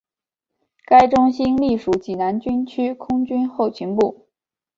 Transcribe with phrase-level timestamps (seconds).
[0.87, 4.27] 该中心隶属济南军区空军后勤部。